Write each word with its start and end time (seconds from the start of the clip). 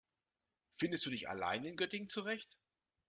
Findest 0.79 1.05
du 1.05 1.11
dich 1.11 1.29
allein 1.29 1.63
in 1.63 1.77
Göttingen 1.77 2.09
zurecht? 2.09 2.57